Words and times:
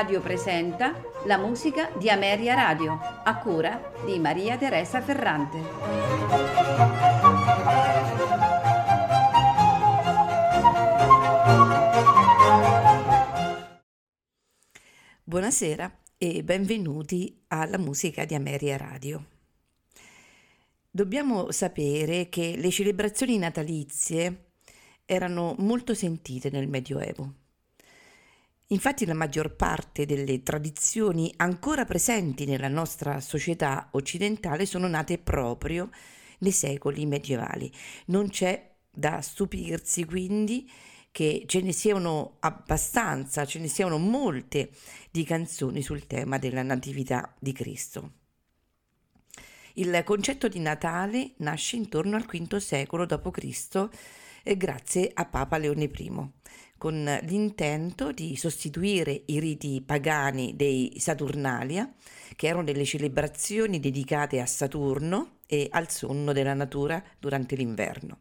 Radio 0.00 0.22
presenta 0.22 0.98
la 1.26 1.36
musica 1.36 1.90
di 1.98 2.08
Ameria 2.08 2.54
Radio, 2.54 2.98
a 3.22 3.36
cura 3.36 3.92
di 4.06 4.18
Maria 4.18 4.56
Teresa 4.56 5.02
Ferrante. 5.02 5.58
Buonasera 15.22 15.98
e 16.16 16.42
benvenuti 16.44 17.44
alla 17.48 17.76
musica 17.76 18.24
di 18.24 18.34
Ameria 18.34 18.78
Radio. 18.78 19.26
Dobbiamo 20.90 21.52
sapere 21.52 22.30
che 22.30 22.54
le 22.56 22.70
celebrazioni 22.70 23.36
natalizie 23.36 24.52
erano 25.04 25.54
molto 25.58 25.92
sentite 25.92 26.48
nel 26.48 26.68
Medioevo. 26.68 27.39
Infatti 28.72 29.04
la 29.04 29.14
maggior 29.14 29.56
parte 29.56 30.06
delle 30.06 30.44
tradizioni 30.44 31.32
ancora 31.38 31.84
presenti 31.84 32.44
nella 32.44 32.68
nostra 32.68 33.20
società 33.20 33.88
occidentale 33.92 34.64
sono 34.64 34.86
nate 34.86 35.18
proprio 35.18 35.90
nei 36.38 36.52
secoli 36.52 37.04
medievali. 37.04 37.72
Non 38.06 38.28
c'è 38.28 38.70
da 38.88 39.20
stupirsi 39.22 40.04
quindi 40.04 40.70
che 41.10 41.42
ce 41.48 41.62
ne 41.62 41.72
siano 41.72 42.36
abbastanza, 42.38 43.44
ce 43.44 43.58
ne 43.58 43.66
siano 43.66 43.98
molte 43.98 44.70
di 45.10 45.24
canzoni 45.24 45.82
sul 45.82 46.06
tema 46.06 46.38
della 46.38 46.62
Natività 46.62 47.34
di 47.40 47.52
Cristo. 47.52 48.12
Il 49.74 50.00
concetto 50.04 50.46
di 50.46 50.60
Natale 50.60 51.32
nasce 51.38 51.74
intorno 51.74 52.14
al 52.14 52.24
V 52.24 52.56
secolo 52.58 53.04
d.C. 53.04 53.88
grazie 54.56 55.10
a 55.12 55.24
Papa 55.24 55.58
Leone 55.58 55.90
I 55.92 56.30
con 56.80 57.04
l'intento 57.24 58.10
di 58.10 58.36
sostituire 58.36 59.24
i 59.26 59.38
riti 59.38 59.82
pagani 59.84 60.56
dei 60.56 60.94
Saturnalia, 60.96 61.92
che 62.34 62.46
erano 62.46 62.64
delle 62.64 62.86
celebrazioni 62.86 63.80
dedicate 63.80 64.40
a 64.40 64.46
Saturno 64.46 65.40
e 65.46 65.68
al 65.70 65.90
sonno 65.90 66.32
della 66.32 66.54
natura 66.54 67.04
durante 67.18 67.54
l'inverno, 67.54 68.20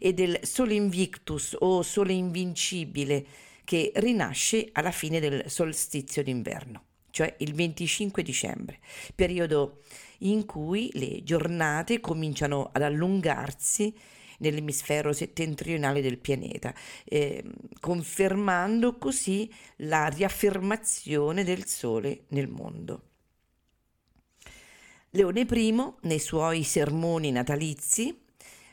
e 0.00 0.12
del 0.12 0.40
Sole 0.42 0.74
Invictus 0.74 1.54
o 1.60 1.82
Sole 1.82 2.12
Invincibile, 2.12 3.24
che 3.62 3.92
rinasce 3.94 4.68
alla 4.72 4.90
fine 4.90 5.20
del 5.20 5.48
solstizio 5.48 6.24
d'inverno, 6.24 6.82
cioè 7.10 7.36
il 7.38 7.54
25 7.54 8.20
dicembre, 8.24 8.80
periodo 9.14 9.82
in 10.18 10.44
cui 10.44 10.90
le 10.94 11.22
giornate 11.22 12.00
cominciano 12.00 12.68
ad 12.72 12.82
allungarsi 12.82 13.94
nell'emisfero 14.38 15.12
settentrionale 15.12 16.00
del 16.00 16.18
pianeta, 16.18 16.74
eh, 17.04 17.44
confermando 17.80 18.96
così 18.98 19.52
la 19.76 20.06
riaffermazione 20.06 21.44
del 21.44 21.66
Sole 21.66 22.24
nel 22.28 22.48
mondo. 22.48 23.02
Leone 25.10 25.46
I, 25.48 25.74
nei 26.02 26.18
suoi 26.18 26.62
sermoni 26.62 27.30
natalizi, 27.30 28.24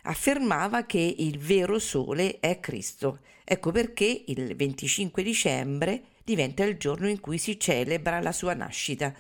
affermava 0.04 0.86
che 0.86 1.16
il 1.18 1.40
vero 1.40 1.80
Sole 1.80 2.40
è 2.40 2.60
Cristo. 2.60 3.20
Ecco 3.44 3.72
perché 3.72 4.24
il 4.28 4.56
25 4.56 5.24
dicembre 5.24 6.04
diventa 6.24 6.64
il 6.64 6.78
giorno 6.78 7.08
in 7.08 7.20
cui 7.20 7.38
si 7.38 7.60
celebra 7.60 8.22
la 8.22 8.32
sua 8.32 8.54
nascita, 8.54 9.14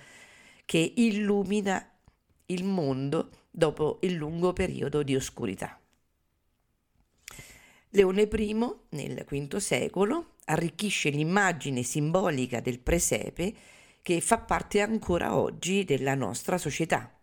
che 0.65 0.93
illumina 0.95 1.85
il 2.47 2.63
mondo 2.63 3.29
dopo 3.49 3.99
il 4.01 4.13
lungo 4.13 4.53
periodo 4.53 5.03
di 5.03 5.15
oscurità. 5.15 5.77
Leone 7.95 8.23
I, 8.23 8.53
nel 8.89 9.23
V 9.23 9.57
secolo, 9.57 10.37
arricchisce 10.45 11.09
l'immagine 11.09 11.83
simbolica 11.83 12.59
del 12.59 12.79
presepe 12.79 13.53
che 14.01 14.19
fa 14.19 14.39
parte 14.39 14.81
ancora 14.81 15.37
oggi 15.37 15.83
della 15.83 16.15
nostra 16.15 16.57
società, 16.57 17.15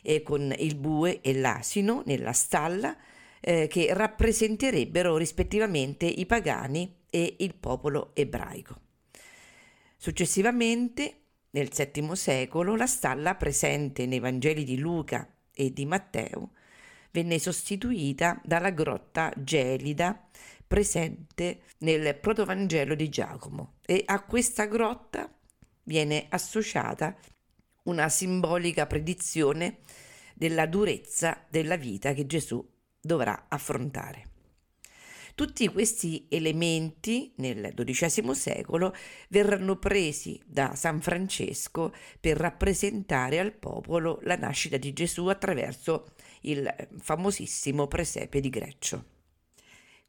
e 0.00 0.22
con 0.22 0.54
il 0.56 0.74
bue 0.74 1.20
e 1.20 1.34
l'asino 1.34 2.02
nella 2.06 2.32
stalla 2.32 2.96
eh, 3.40 3.66
che 3.66 3.92
rappresenterebbero 3.92 5.18
rispettivamente 5.18 6.06
i 6.06 6.24
pagani 6.24 7.00
e 7.10 7.36
il 7.40 7.54
popolo 7.54 8.12
ebraico. 8.14 8.80
Successivamente, 9.98 11.24
nel 11.50 11.68
VII 11.68 12.16
secolo, 12.16 12.74
la 12.74 12.86
stalla 12.86 13.34
presente 13.34 14.06
nei 14.06 14.20
Vangeli 14.20 14.64
di 14.64 14.78
Luca 14.78 15.28
e 15.52 15.74
di 15.74 15.84
Matteo 15.84 16.52
venne 17.16 17.38
sostituita 17.38 18.38
dalla 18.44 18.68
grotta 18.68 19.32
gelida 19.34 20.28
presente 20.66 21.60
nel 21.78 22.14
protovangelo 22.14 22.94
di 22.94 23.08
Giacomo 23.08 23.76
e 23.86 24.02
a 24.04 24.22
questa 24.22 24.66
grotta 24.66 25.32
viene 25.84 26.26
associata 26.28 27.16
una 27.84 28.10
simbolica 28.10 28.86
predizione 28.86 29.78
della 30.34 30.66
durezza 30.66 31.42
della 31.48 31.76
vita 31.76 32.12
che 32.12 32.26
Gesù 32.26 32.62
dovrà 33.00 33.46
affrontare. 33.48 34.34
Tutti 35.36 35.68
questi 35.68 36.26
elementi 36.30 37.32
nel 37.36 37.74
XII 37.74 38.34
secolo 38.34 38.94
verranno 39.28 39.76
presi 39.76 40.40
da 40.46 40.74
San 40.74 41.02
Francesco 41.02 41.94
per 42.18 42.38
rappresentare 42.38 43.38
al 43.38 43.52
popolo 43.52 44.18
la 44.22 44.36
nascita 44.36 44.78
di 44.78 44.94
Gesù 44.94 45.26
attraverso 45.26 46.14
il 46.46 46.88
famosissimo 46.98 47.86
presepe 47.86 48.40
di 48.40 48.50
Greccio. 48.50 49.04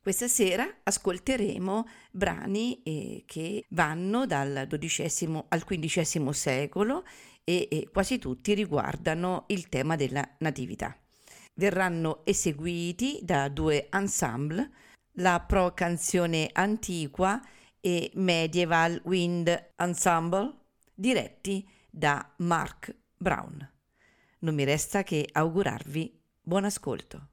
Questa 0.07 0.29
sera 0.29 0.65
ascolteremo 0.83 1.85
brani 2.11 2.81
eh, 2.83 3.23
che 3.25 3.65
vanno 3.71 4.25
dal 4.25 4.65
XII 4.69 5.43
al 5.49 5.65
XV 5.65 6.29
secolo 6.29 7.03
e, 7.43 7.67
e 7.69 7.89
quasi 7.91 8.17
tutti 8.17 8.53
riguardano 8.53 9.43
il 9.47 9.67
tema 9.67 9.97
della 9.97 10.25
natività. 10.39 10.97
Verranno 11.55 12.25
eseguiti 12.25 13.19
da 13.21 13.49
due 13.49 13.89
ensemble, 13.91 14.71
la 15.15 15.43
Pro 15.45 15.73
Canzone 15.73 16.49
Antiqua 16.53 17.41
e 17.81 18.09
Medieval 18.13 19.01
Wind 19.03 19.71
Ensemble, 19.75 20.53
diretti 20.93 21.67
da 21.89 22.33
Mark 22.37 22.95
Brown. 23.17 23.71
Non 24.39 24.55
mi 24.55 24.63
resta 24.63 25.03
che 25.03 25.27
augurarvi 25.29 26.16
Buon 26.47 26.63
ascolto. 26.63 27.27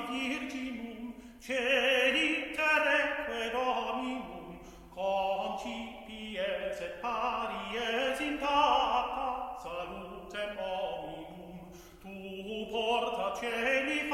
virginum 0.00 1.14
celiterreque 1.40 3.52
dominum 3.52 4.58
concipiens 4.94 6.80
et 6.80 7.00
paries 7.00 8.20
intacta 8.20 9.56
salutem 9.62 10.58
hominum. 10.58 11.58
Tu 12.00 12.66
porta 12.70 13.26
celi 13.40 14.05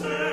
say. 0.00 0.29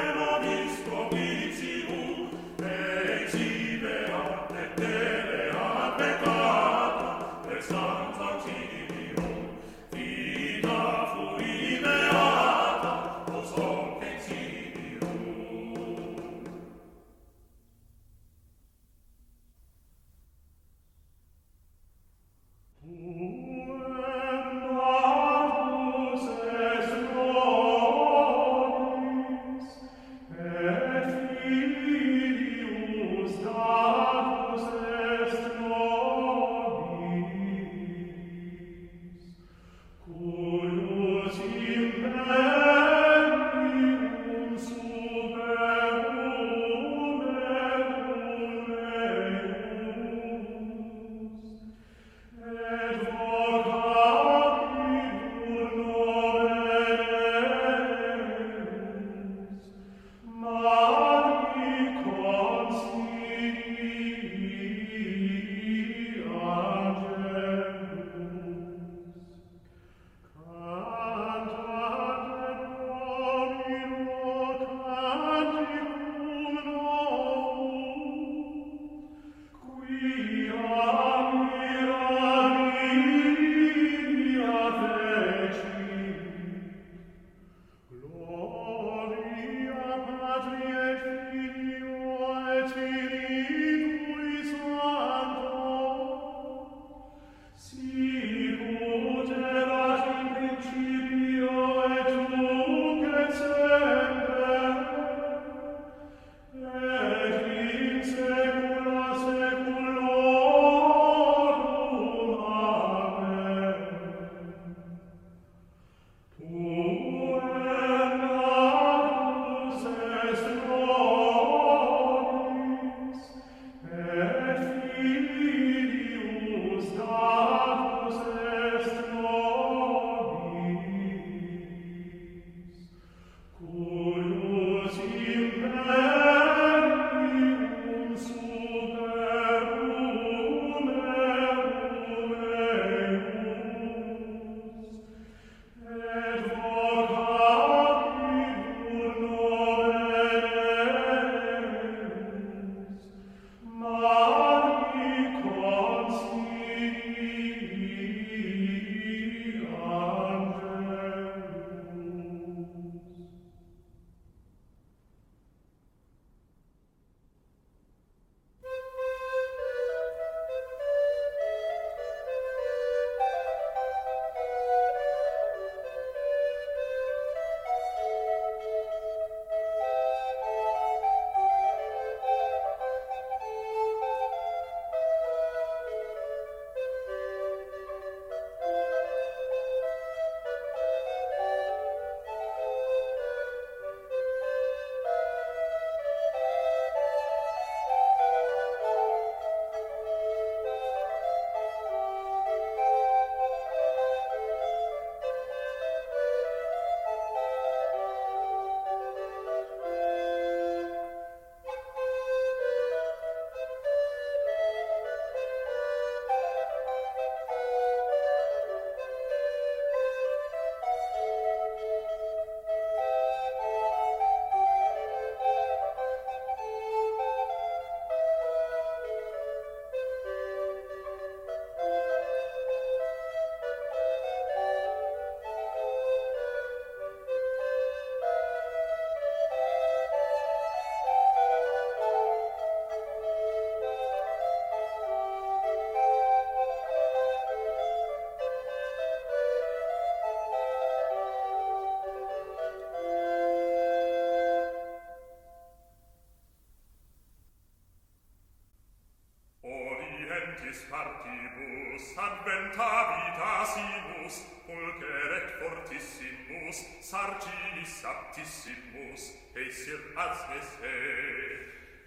Eccles 260.67 260.83
partibus, 260.89 262.17
adventa 262.17 262.89
vita 263.07 263.65
sinus, 263.65 264.45
pulcher 264.65 265.31
et 265.37 265.47
fortissimus, 265.59 266.77
sarginis 266.99 268.03
aptissimus, 268.03 269.33
eisir 269.55 270.01
asnes 270.17 270.69
he. 270.81 270.97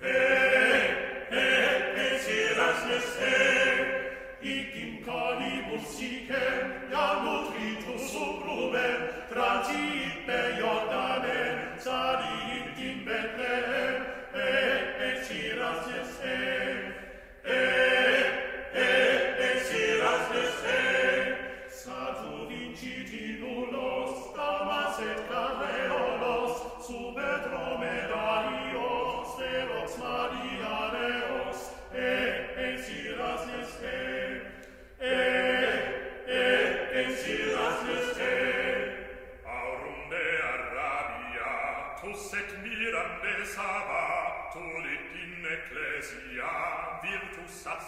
He, 0.02 0.18
he, 1.30 1.46
eisir 2.04 2.60
asnes 2.68 3.08
he, 3.22 3.38
hic 4.42 4.76
in 4.76 5.04
calibus 5.06 5.86
sicem, 5.96 6.92
iam 6.92 7.28
utritus 7.32 8.12
subrumen, 8.12 9.08
tragit 9.32 10.26
pe 10.26 10.40
Jordanem, 10.60 11.78
salit, 11.78 12.49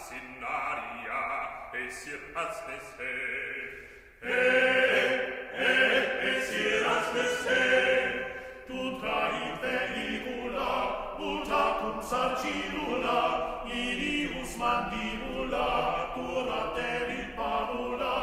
sinaria 0.03 1.21
e 1.73 1.89
sir 1.89 2.19
as 2.35 2.57
nesse 2.67 3.11
e 4.21 4.27
eh, 4.27 5.49
e 5.55 5.63
eh, 5.63 6.29
e 6.29 6.41
sir 6.41 6.85
as 6.95 7.07
nesse 7.15 7.61
tu 8.67 8.99
trai 8.99 9.39
veicula 9.61 11.15
muta 11.17 11.63
cum 11.79 12.01
sarcinula 12.01 13.63
irius 13.65 14.57
mandibula 14.57 15.67
tura 16.15 16.61
terri 16.75 17.23
panula 17.37 18.22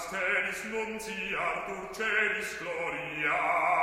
Pax 0.00 0.10
tenis 0.12 0.64
nunciar, 0.72 1.64
tu 1.66 1.76
celis 1.92 2.56
gloria. 2.58 3.79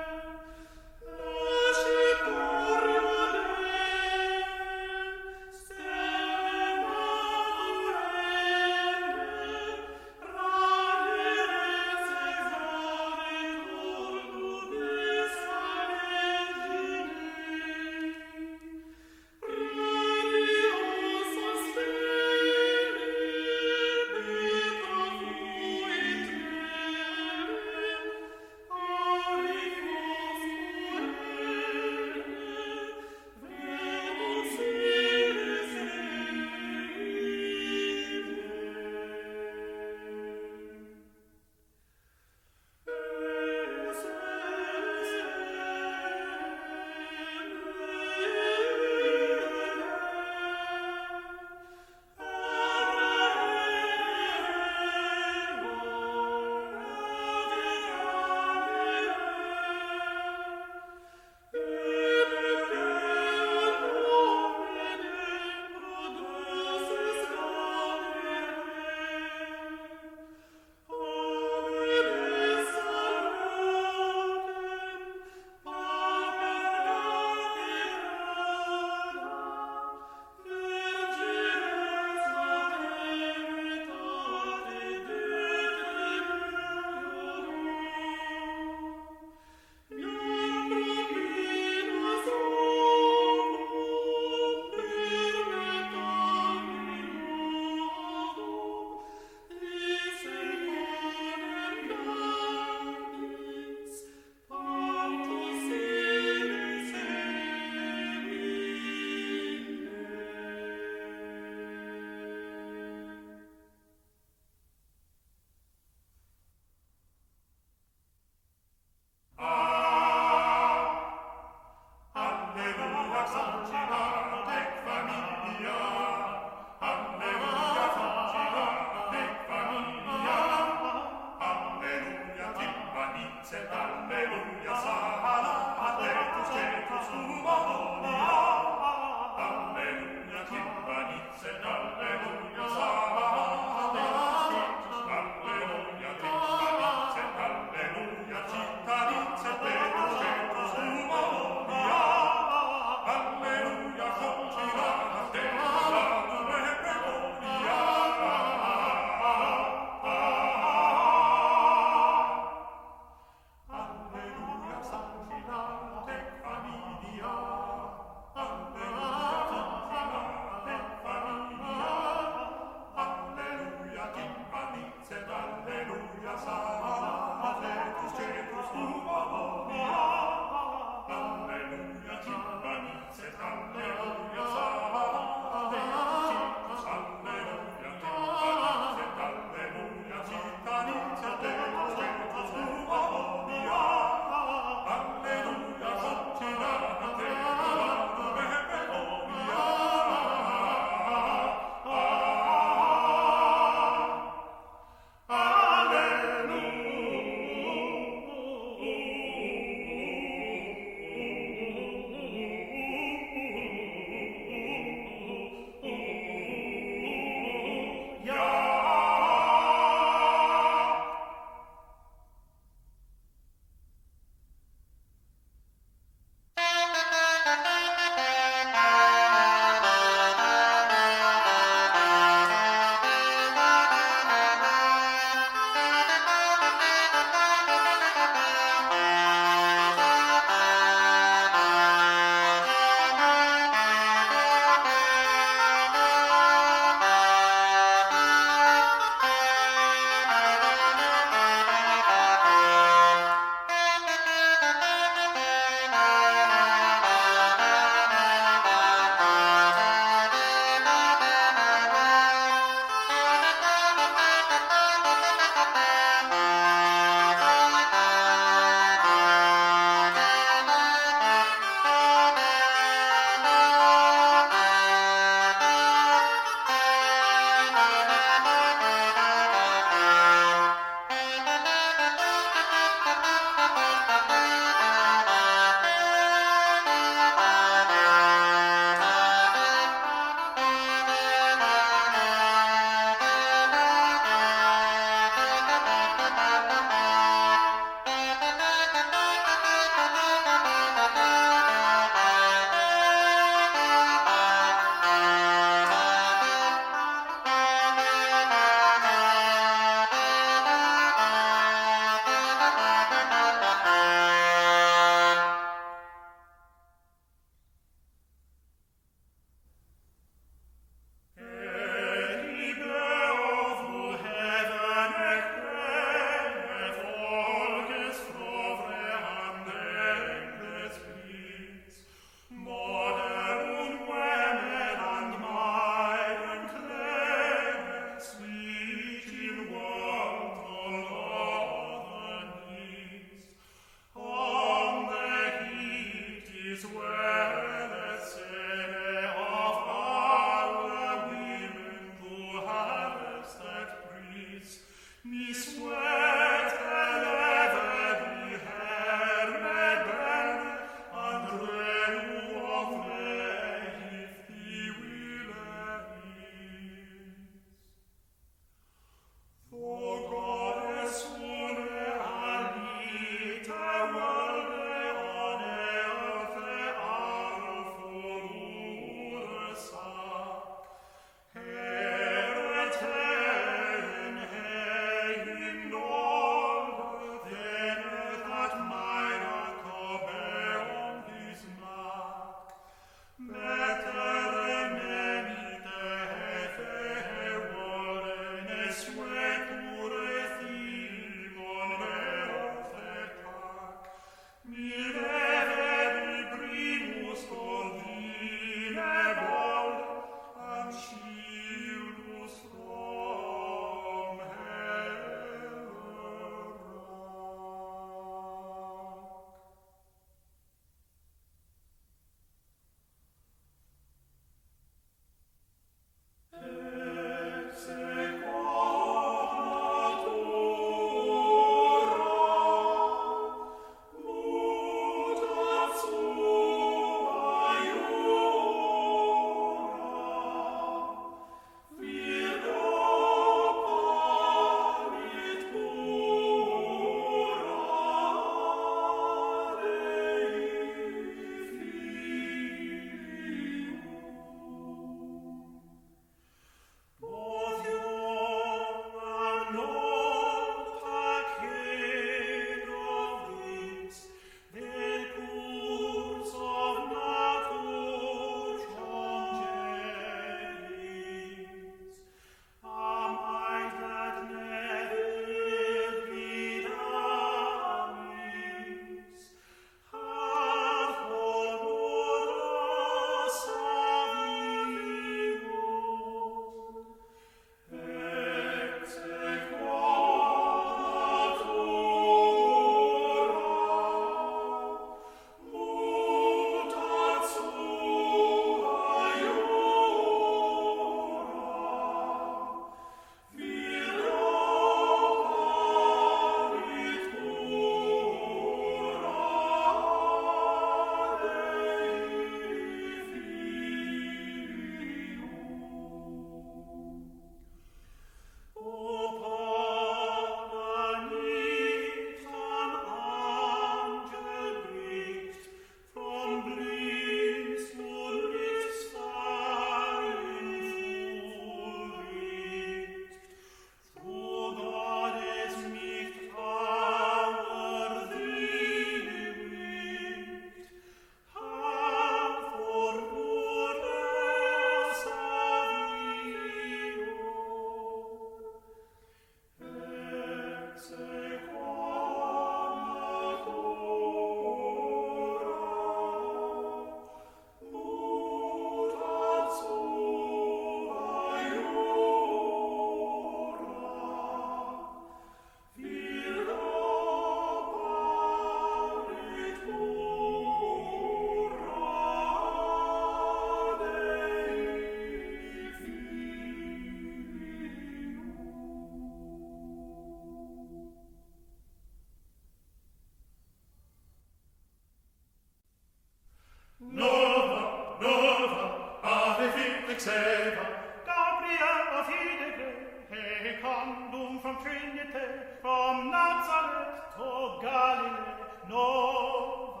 secundum 593.84 594.58
from 594.60 594.76
Trinite, 594.76 595.80
from 595.82 596.30
Nazareth 596.30 597.36
to 597.36 597.48
Galilee, 597.82 598.54
Nova, 598.88 600.00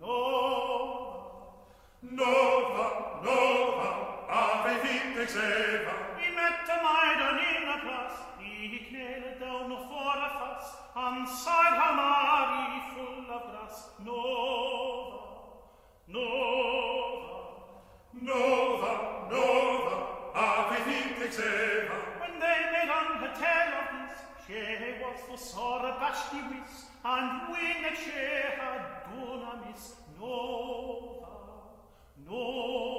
Nova, 0.00 1.24
Nova, 2.02 2.86
Nova, 3.24 3.88
Ave 4.28 4.74
Vitex 4.82 5.32
Eva. 5.36 5.94
I 6.18 6.28
mette 6.36 6.74
maiden 6.84 7.36
in 7.48 7.64
a 7.68 7.78
place, 7.84 8.20
i 8.38 8.68
hic 8.72 8.86
knele 8.92 9.40
down 9.40 9.70
for 9.70 9.80
fora 9.88 10.30
fas, 10.38 10.66
and 10.96 11.28
sighed 11.28 11.76
her 11.80 11.94
Mary 12.00 12.80
full 12.92 13.28
of 13.36 13.44
grace, 13.50 13.82
Nova, 14.04 15.20
Nova, 16.08 17.32
Nova, 18.20 18.92
Nova, 19.30 19.96
Ave 20.34 20.78
Vitex 20.86 21.38
Eva 21.38 21.73
che 24.46 25.00
vostro 25.00 25.36
sor 25.36 25.80
bastivis, 25.98 26.86
and 27.02 27.48
win 27.48 27.84
a 27.84 27.92
che 27.92 28.56
adonamis 28.60 29.96
nova, 30.18 31.72
nova. 32.26 32.94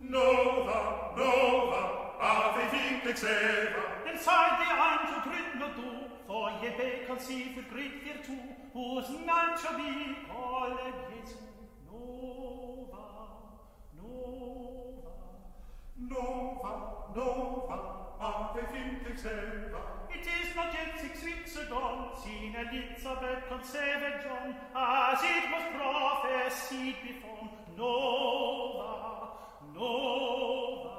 Nova, 0.00 1.12
nova, 1.16 2.16
ave 2.20 2.68
vintex 2.70 3.22
eva. 3.24 3.82
Inside 4.10 4.58
the 4.58 4.70
angel 4.88 5.20
grit 5.24 5.54
no 5.58 5.68
du, 5.74 5.90
for 6.26 6.50
ye 6.62 6.70
be 6.70 7.04
conceived 7.06 7.56
with 7.56 7.68
great 7.68 8.02
virtue, 8.04 8.38
whose 8.72 9.08
none 9.26 9.58
shall 9.58 9.76
be 9.76 10.16
called 10.28 10.78
Jesu. 11.10 11.36
Nova, 11.84 13.06
nova. 13.96 14.87
Nova, 16.00 17.10
nova, 17.14 18.14
ave 18.20 18.62
finte 18.72 19.10
eva. 19.26 19.80
It 20.14 20.24
is 20.26 20.54
not 20.54 20.72
yet 20.72 21.00
six 21.00 21.24
weeks 21.24 21.56
ago, 21.56 22.12
seen 22.22 22.54
Elizabeth 22.54 23.48
conceived 23.48 24.22
John, 24.22 24.54
as 24.76 25.20
it 25.22 25.50
was 25.50 25.64
prophesied 25.74 26.94
before. 27.02 27.50
Nova, 27.76 29.30
nova. 29.74 30.94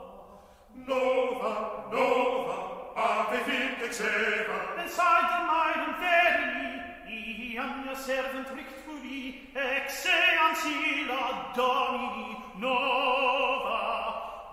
Nova, 0.76 1.88
nova, 1.92 2.58
ave 2.96 3.38
finte 3.48 4.04
eva. 4.04 4.76
And 4.80 4.90
sighed 4.90 5.30
the 5.32 5.40
maiden 5.48 5.94
verily, 6.04 7.58
I 7.58 7.64
am 7.64 7.86
your 7.86 7.96
servant 7.96 8.50
rightfully, 8.50 9.50
ex 9.56 10.06
eans 10.06 10.66
illa 10.66 11.54
Domini, 11.56 12.38
nova, 12.60 13.80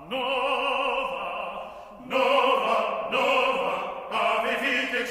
nova, 0.08 1.98
nova, 2.06 3.08
nova, 3.10 4.08
ave 4.10 4.56
vite 4.60 5.06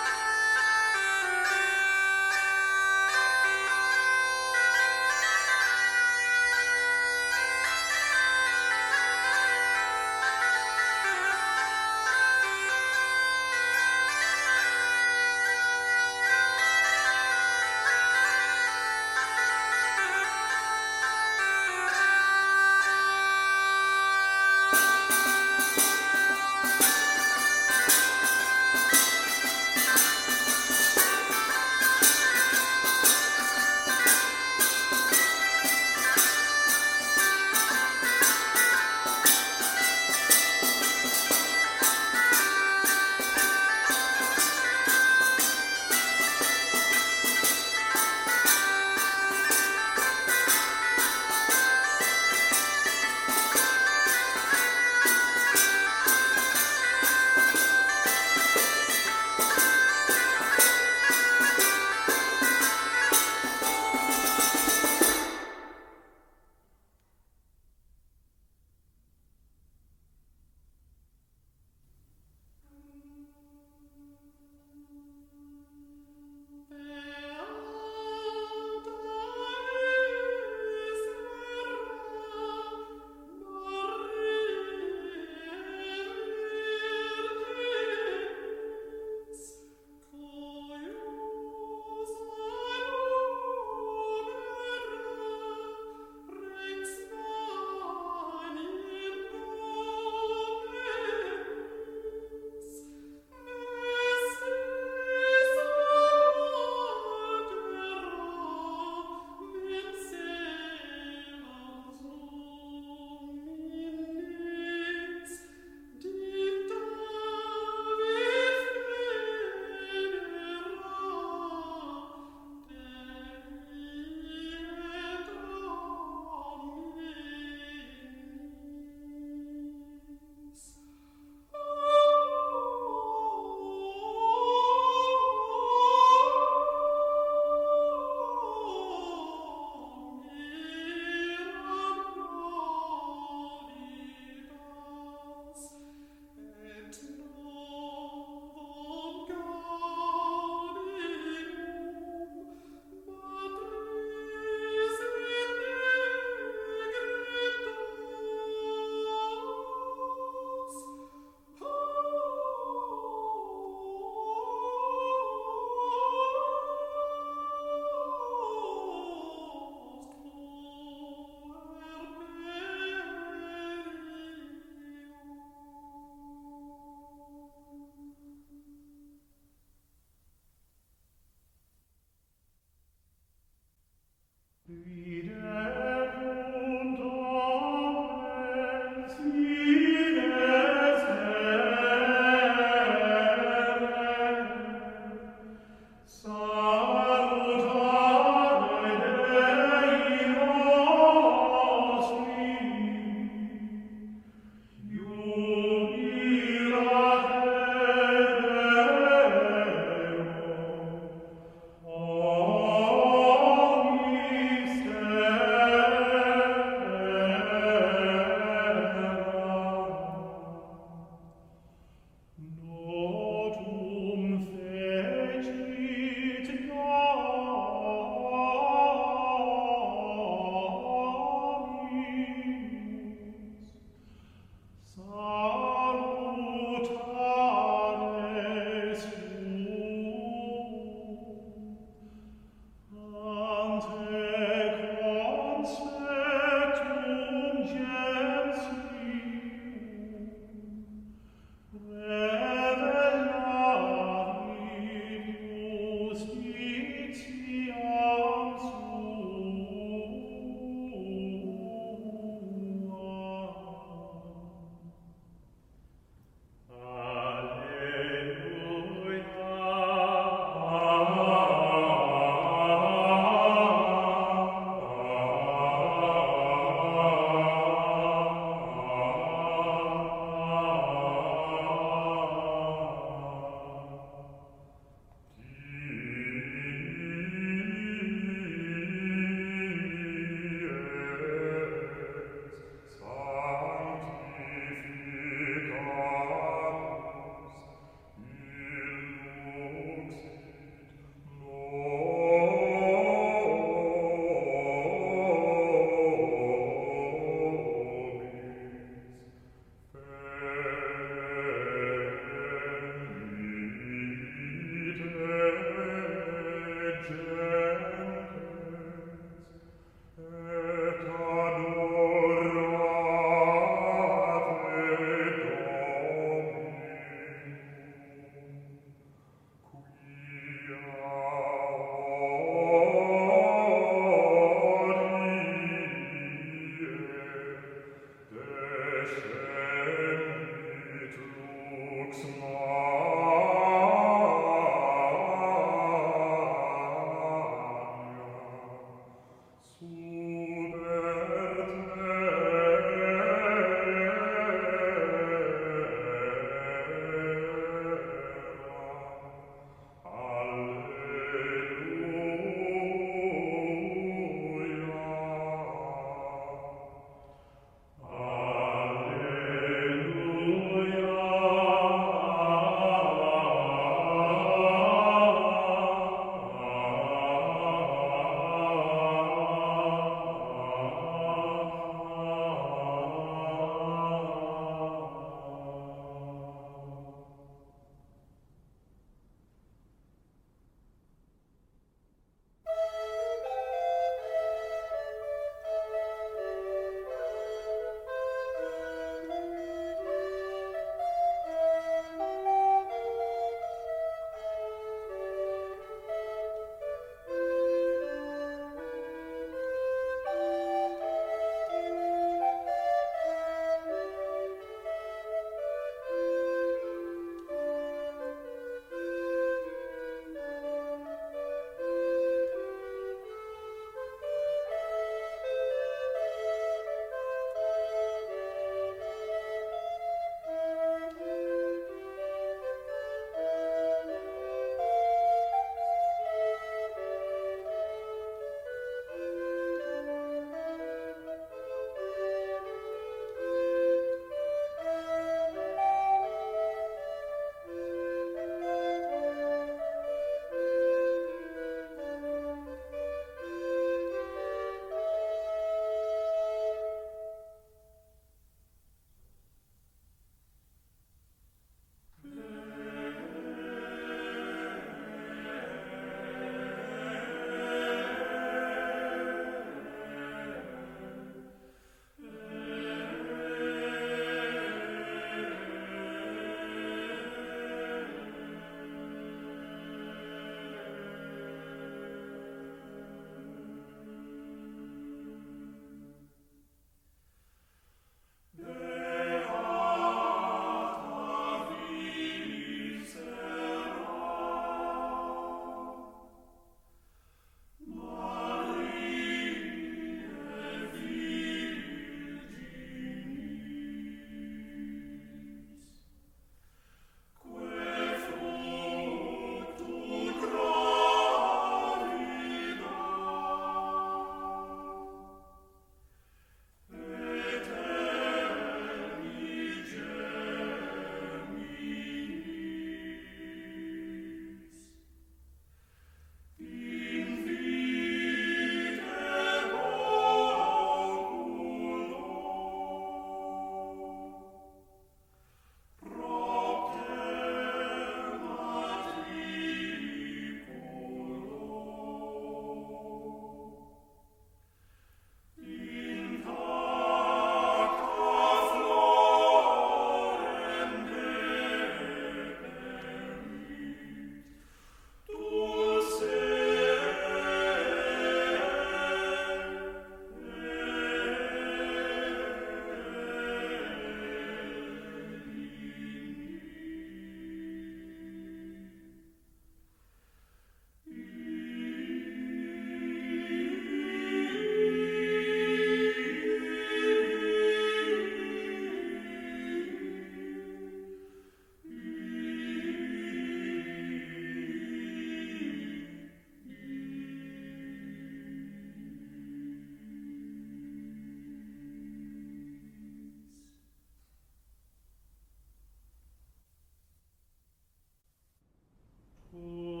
Oh. 599.53 600.00